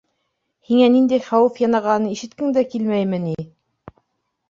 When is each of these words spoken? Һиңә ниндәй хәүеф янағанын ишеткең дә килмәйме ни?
Һиңә 0.69 0.87
ниндәй 0.93 1.21
хәүеф 1.27 1.61
янағанын 1.65 2.17
ишеткең 2.17 2.59
дә 2.59 2.67
килмәйме 2.75 3.25
ни? 3.31 3.41